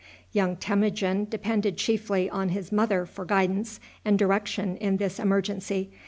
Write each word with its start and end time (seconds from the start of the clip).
Young 0.31 0.55
Temujin 0.55 1.25
depended 1.25 1.77
chiefly 1.77 2.27
on 2.27 2.49
his 2.49 2.71
mother 2.71 3.05
for 3.05 3.23
guidance 3.23 3.79
and 4.03 4.17
direction 4.17 4.75
in 4.77 4.97
this 4.97 5.19
emergency. 5.19 5.91